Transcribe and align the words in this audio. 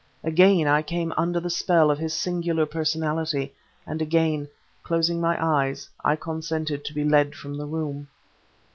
Again 0.23 0.65
I 0.65 0.81
came 0.81 1.13
under 1.15 1.39
the 1.39 1.51
spell 1.51 1.91
of 1.91 1.99
his 1.99 2.15
singular 2.15 2.65
personality, 2.65 3.53
and 3.85 4.01
again, 4.01 4.47
closing 4.81 5.21
my 5.21 5.37
eyes, 5.39 5.87
I 6.03 6.15
consented 6.15 6.83
to 6.85 6.93
be 6.95 7.03
led 7.03 7.35
from 7.35 7.55
the 7.55 7.67
room. 7.67 8.07